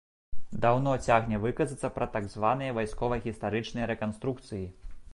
Даўно 0.63 0.93
цягне 1.09 1.41
выказацца 1.43 1.93
пра 1.99 2.09
так 2.17 2.25
званыя 2.39 2.75
вайскова-гістарычныя 2.81 3.95
рэканструкцыі. 3.97 4.65